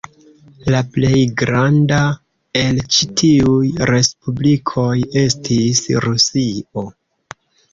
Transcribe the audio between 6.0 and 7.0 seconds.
Rusio.